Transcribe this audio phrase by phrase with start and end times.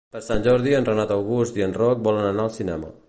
[0.13, 2.91] Per Sant Jordi en Renat August i en Roc volen anar al cinema.